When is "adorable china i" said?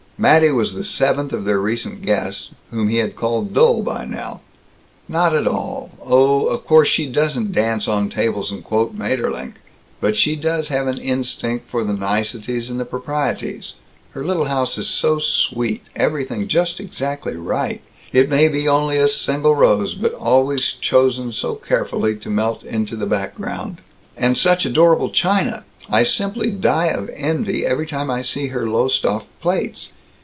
24.67-26.03